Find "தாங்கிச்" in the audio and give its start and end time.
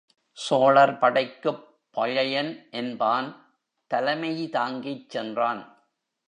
4.49-5.09